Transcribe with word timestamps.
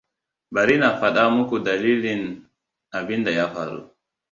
Bari 0.55 0.75
na 0.81 0.89
faɗa 0.99 1.23
muku 1.35 1.55
dalilin 1.65 2.23
abinda 2.97 3.31
ya 3.37 3.45
faru. 3.53 3.79